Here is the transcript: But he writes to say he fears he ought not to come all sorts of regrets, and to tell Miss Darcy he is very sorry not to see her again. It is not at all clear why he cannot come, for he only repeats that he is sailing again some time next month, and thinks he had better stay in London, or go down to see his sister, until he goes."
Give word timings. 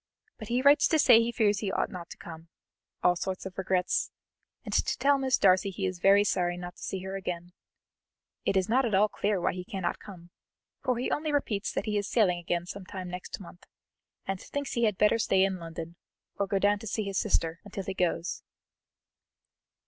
But 0.39 0.47
he 0.47 0.63
writes 0.63 0.87
to 0.87 0.97
say 0.97 1.21
he 1.21 1.31
fears 1.31 1.59
he 1.59 1.71
ought 1.71 1.91
not 1.91 2.09
to 2.09 2.17
come 2.17 2.47
all 3.03 3.15
sorts 3.15 3.45
of 3.45 3.55
regrets, 3.55 4.09
and 4.65 4.73
to 4.73 4.97
tell 4.97 5.19
Miss 5.19 5.37
Darcy 5.37 5.69
he 5.69 5.85
is 5.85 5.99
very 5.99 6.23
sorry 6.23 6.57
not 6.57 6.77
to 6.77 6.81
see 6.81 7.03
her 7.03 7.15
again. 7.15 7.53
It 8.43 8.57
is 8.57 8.67
not 8.67 8.83
at 8.83 8.95
all 8.95 9.07
clear 9.09 9.39
why 9.39 9.53
he 9.53 9.63
cannot 9.63 9.99
come, 9.99 10.31
for 10.83 10.97
he 10.97 11.11
only 11.11 11.31
repeats 11.31 11.71
that 11.73 11.85
he 11.85 11.99
is 11.99 12.09
sailing 12.09 12.39
again 12.39 12.65
some 12.65 12.83
time 12.87 13.09
next 13.11 13.39
month, 13.39 13.67
and 14.25 14.41
thinks 14.41 14.71
he 14.73 14.85
had 14.85 14.97
better 14.97 15.19
stay 15.19 15.43
in 15.43 15.59
London, 15.59 15.97
or 16.35 16.47
go 16.47 16.57
down 16.57 16.79
to 16.79 16.87
see 16.87 17.03
his 17.03 17.19
sister, 17.19 17.59
until 17.63 17.83
he 17.83 17.93
goes." 17.93 18.41